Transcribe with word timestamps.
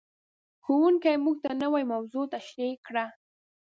ښوونکی 0.63 1.15
موږ 1.25 1.37
ته 1.43 1.51
نوې 1.63 1.83
موضوع 1.93 2.23
تشریح 2.35 2.73
کړه. 2.87 3.05